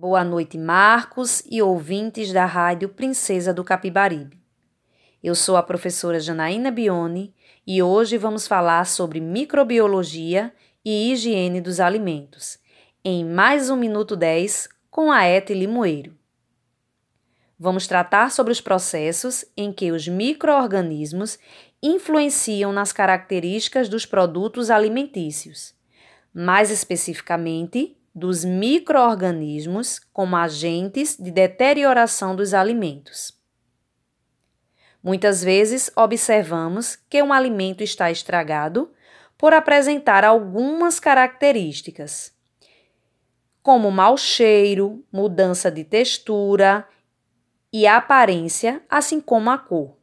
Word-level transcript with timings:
Boa 0.00 0.24
noite, 0.24 0.56
Marcos 0.56 1.42
e 1.44 1.60
ouvintes 1.60 2.32
da 2.32 2.46
Rádio 2.46 2.88
Princesa 2.88 3.52
do 3.52 3.62
Capibaribe. 3.62 4.40
Eu 5.22 5.34
sou 5.34 5.58
a 5.58 5.62
professora 5.62 6.18
Janaína 6.18 6.70
Bione 6.70 7.34
e 7.66 7.82
hoje 7.82 8.16
vamos 8.16 8.46
falar 8.46 8.86
sobre 8.86 9.20
microbiologia 9.20 10.54
e 10.82 11.12
higiene 11.12 11.60
dos 11.60 11.80
alimentos, 11.80 12.58
em 13.04 13.26
mais 13.26 13.68
um 13.68 13.76
Minuto 13.76 14.16
10 14.16 14.70
com 14.90 15.12
a 15.12 15.28
Ete 15.28 15.52
Limoeiro. 15.52 16.16
Vamos 17.58 17.86
tratar 17.86 18.30
sobre 18.30 18.54
os 18.54 18.60
processos 18.62 19.44
em 19.54 19.70
que 19.70 19.92
os 19.92 20.08
microorganismos 20.08 21.38
influenciam 21.82 22.72
nas 22.72 22.90
características 22.90 23.86
dos 23.86 24.06
produtos 24.06 24.70
alimentícios, 24.70 25.74
mais 26.32 26.70
especificamente, 26.70 27.99
dos 28.14 28.44
microorganismos 28.44 30.00
como 30.12 30.36
agentes 30.36 31.16
de 31.16 31.30
deterioração 31.30 32.34
dos 32.34 32.52
alimentos. 32.52 33.38
Muitas 35.02 35.42
vezes 35.42 35.90
observamos 35.96 36.96
que 37.08 37.22
um 37.22 37.32
alimento 37.32 37.82
está 37.82 38.10
estragado 38.10 38.92
por 39.38 39.54
apresentar 39.54 40.24
algumas 40.24 41.00
características, 41.00 42.34
como 43.62 43.90
mau 43.90 44.16
cheiro, 44.18 45.02
mudança 45.10 45.70
de 45.70 45.84
textura 45.84 46.86
e 47.72 47.86
aparência, 47.86 48.82
assim 48.90 49.20
como 49.20 49.50
a 49.50 49.56
cor. 49.56 49.96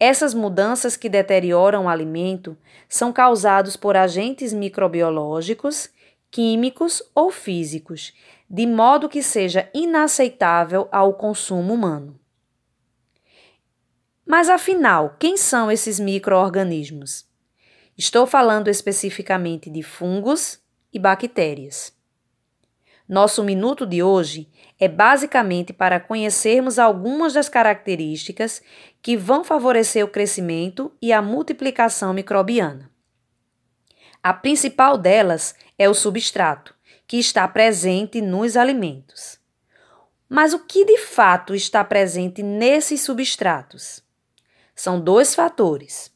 Essas 0.00 0.34
mudanças 0.34 0.96
que 0.96 1.08
deterioram 1.08 1.86
o 1.86 1.88
alimento 1.88 2.56
são 2.88 3.12
causados 3.12 3.76
por 3.76 3.96
agentes 3.96 4.52
microbiológicos 4.52 5.90
químicos 6.30 7.02
ou 7.14 7.30
físicos, 7.30 8.12
de 8.48 8.66
modo 8.66 9.08
que 9.08 9.22
seja 9.22 9.68
inaceitável 9.74 10.88
ao 10.90 11.14
consumo 11.14 11.74
humano. 11.74 12.18
Mas 14.26 14.50
afinal, 14.50 15.16
quem 15.18 15.36
são 15.36 15.70
esses 15.70 15.98
microorganismos? 15.98 17.26
Estou 17.96 18.26
falando 18.26 18.68
especificamente 18.68 19.70
de 19.70 19.82
fungos 19.82 20.60
e 20.92 20.98
bactérias. 20.98 21.96
Nosso 23.08 23.42
minuto 23.42 23.86
de 23.86 24.02
hoje 24.02 24.46
é 24.78 24.86
basicamente 24.86 25.72
para 25.72 25.98
conhecermos 25.98 26.78
algumas 26.78 27.32
das 27.32 27.48
características 27.48 28.62
que 29.00 29.16
vão 29.16 29.42
favorecer 29.42 30.04
o 30.04 30.08
crescimento 30.08 30.92
e 31.00 31.10
a 31.10 31.22
multiplicação 31.22 32.12
microbiana. 32.12 32.90
A 34.22 34.32
principal 34.32 34.98
delas 34.98 35.54
é 35.78 35.88
o 35.88 35.94
substrato, 35.94 36.74
que 37.06 37.18
está 37.18 37.46
presente 37.46 38.20
nos 38.20 38.56
alimentos. 38.56 39.38
Mas 40.28 40.52
o 40.52 40.58
que 40.58 40.84
de 40.84 40.98
fato 40.98 41.54
está 41.54 41.82
presente 41.82 42.42
nesses 42.42 43.00
substratos? 43.00 44.02
São 44.74 45.00
dois 45.00 45.34
fatores. 45.34 46.12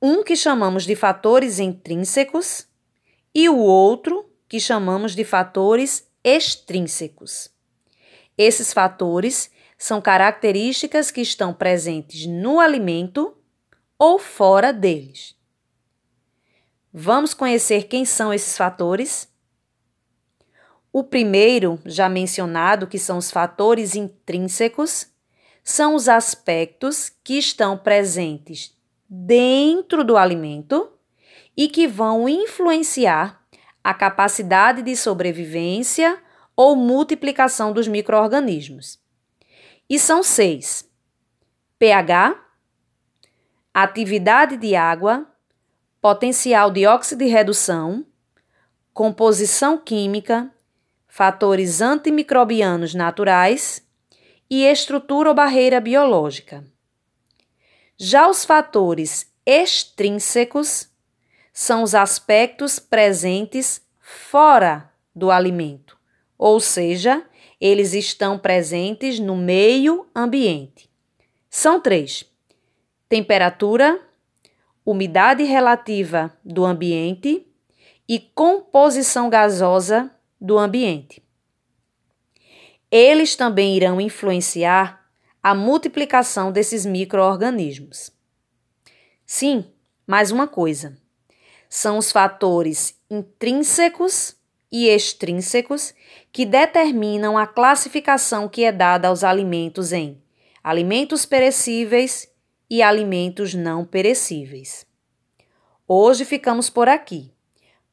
Um 0.00 0.22
que 0.22 0.36
chamamos 0.36 0.84
de 0.84 0.94
fatores 0.94 1.58
intrínsecos 1.58 2.66
e 3.34 3.48
o 3.48 3.58
outro 3.58 4.30
que 4.48 4.60
chamamos 4.60 5.14
de 5.14 5.24
fatores 5.24 6.08
extrínsecos. 6.22 7.50
Esses 8.38 8.72
fatores 8.72 9.50
são 9.76 10.00
características 10.00 11.10
que 11.10 11.20
estão 11.20 11.52
presentes 11.52 12.26
no 12.26 12.60
alimento 12.60 13.36
ou 13.98 14.18
fora 14.18 14.72
deles. 14.72 15.39
Vamos 16.92 17.34
conhecer 17.34 17.84
quem 17.84 18.04
são 18.04 18.34
esses 18.34 18.56
fatores? 18.56 19.28
O 20.92 21.04
primeiro, 21.04 21.80
já 21.86 22.08
mencionado, 22.08 22.88
que 22.88 22.98
são 22.98 23.16
os 23.18 23.30
fatores 23.30 23.94
intrínsecos, 23.94 25.06
são 25.62 25.94
os 25.94 26.08
aspectos 26.08 27.08
que 27.22 27.38
estão 27.38 27.78
presentes 27.78 28.76
dentro 29.08 30.02
do 30.02 30.16
alimento 30.16 30.90
e 31.56 31.68
que 31.68 31.86
vão 31.86 32.28
influenciar 32.28 33.40
a 33.84 33.94
capacidade 33.94 34.82
de 34.82 34.96
sobrevivência 34.96 36.20
ou 36.56 36.74
multiplicação 36.74 37.72
dos 37.72 37.86
microorganismos. 37.86 38.98
E 39.88 39.96
são 39.98 40.24
seis: 40.24 40.88
pH, 41.78 42.36
atividade 43.72 44.56
de 44.56 44.74
água, 44.74 45.29
potencial 46.00 46.70
de 46.70 46.86
oxidorredução, 46.86 48.06
composição 48.92 49.76
química, 49.76 50.50
fatores 51.06 51.80
antimicrobianos 51.80 52.94
naturais 52.94 53.86
e 54.48 54.64
estrutura 54.64 55.28
ou 55.28 55.34
barreira 55.34 55.80
biológica. 55.80 56.64
Já 57.98 58.28
os 58.28 58.44
fatores 58.44 59.30
extrínsecos 59.44 60.88
são 61.52 61.82
os 61.82 61.94
aspectos 61.94 62.78
presentes 62.78 63.82
fora 64.00 64.90
do 65.14 65.30
alimento, 65.30 65.98
ou 66.38 66.58
seja, 66.60 67.22
eles 67.60 67.92
estão 67.92 68.38
presentes 68.38 69.20
no 69.20 69.36
meio 69.36 70.06
ambiente. 70.14 70.90
São 71.50 71.80
três: 71.80 72.24
temperatura, 73.08 74.00
umidade 74.84 75.42
relativa 75.44 76.32
do 76.44 76.64
ambiente 76.64 77.46
e 78.08 78.18
composição 78.18 79.30
gasosa 79.30 80.10
do 80.40 80.58
ambiente. 80.58 81.22
Eles 82.90 83.36
também 83.36 83.76
irão 83.76 84.00
influenciar 84.00 85.06
a 85.42 85.54
multiplicação 85.54 86.50
desses 86.50 86.84
microorganismos. 86.84 88.10
Sim, 89.24 89.64
mais 90.06 90.30
uma 90.32 90.48
coisa. 90.48 90.98
São 91.68 91.98
os 91.98 92.10
fatores 92.10 92.98
intrínsecos 93.08 94.36
e 94.72 94.88
extrínsecos 94.88 95.94
que 96.32 96.44
determinam 96.44 97.38
a 97.38 97.46
classificação 97.46 98.48
que 98.48 98.64
é 98.64 98.72
dada 98.72 99.08
aos 99.08 99.22
alimentos 99.22 99.92
em 99.92 100.20
alimentos 100.62 101.24
perecíveis 101.24 102.28
e 102.70 102.82
alimentos 102.82 103.52
não 103.52 103.84
perecíveis. 103.84 104.86
Hoje 105.88 106.24
ficamos 106.24 106.70
por 106.70 106.88
aqui. 106.88 107.34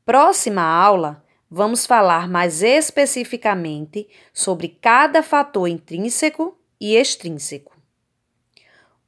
Próxima 0.06 0.62
aula, 0.62 1.26
vamos 1.50 1.86
falar 1.86 2.30
mais 2.30 2.62
especificamente 2.62 4.08
sobre 4.32 4.68
cada 4.68 5.24
fator 5.24 5.68
intrínseco 5.68 6.56
e 6.80 6.96
extrínseco. 6.96 7.76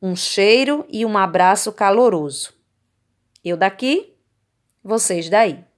Um 0.01 0.15
cheiro 0.15 0.85
e 0.89 1.05
um 1.05 1.17
abraço 1.17 1.71
caloroso. 1.71 2.53
Eu 3.45 3.55
daqui, 3.55 4.15
vocês 4.83 5.29
daí. 5.29 5.68